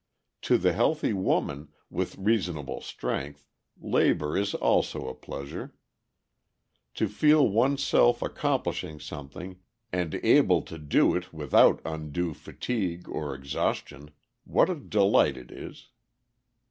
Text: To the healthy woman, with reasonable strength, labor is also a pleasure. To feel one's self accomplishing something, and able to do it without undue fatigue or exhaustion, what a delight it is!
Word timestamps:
To 0.41 0.57
the 0.57 0.73
healthy 0.73 1.13
woman, 1.13 1.67
with 1.91 2.17
reasonable 2.17 2.81
strength, 2.81 3.45
labor 3.79 4.35
is 4.35 4.55
also 4.55 5.07
a 5.07 5.13
pleasure. 5.13 5.75
To 6.95 7.07
feel 7.07 7.47
one's 7.47 7.83
self 7.83 8.23
accomplishing 8.23 8.99
something, 8.99 9.59
and 9.93 10.15
able 10.23 10.63
to 10.63 10.79
do 10.79 11.13
it 11.15 11.31
without 11.31 11.81
undue 11.85 12.33
fatigue 12.33 13.07
or 13.09 13.35
exhaustion, 13.35 14.09
what 14.43 14.71
a 14.71 14.75
delight 14.75 15.37
it 15.37 15.51
is! 15.51 15.89